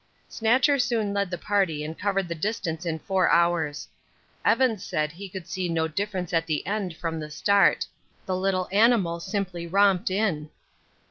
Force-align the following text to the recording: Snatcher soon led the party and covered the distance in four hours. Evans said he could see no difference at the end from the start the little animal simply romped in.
Snatcher 0.27 0.79
soon 0.79 1.13
led 1.13 1.29
the 1.29 1.37
party 1.37 1.83
and 1.83 1.95
covered 1.95 2.27
the 2.27 2.33
distance 2.33 2.87
in 2.87 2.97
four 2.97 3.29
hours. 3.29 3.87
Evans 4.43 4.83
said 4.83 5.11
he 5.11 5.29
could 5.29 5.45
see 5.47 5.69
no 5.69 5.87
difference 5.87 6.33
at 6.33 6.47
the 6.47 6.65
end 6.65 6.95
from 6.95 7.19
the 7.19 7.29
start 7.29 7.85
the 8.25 8.35
little 8.35 8.67
animal 8.71 9.19
simply 9.19 9.67
romped 9.67 10.09
in. 10.09 10.49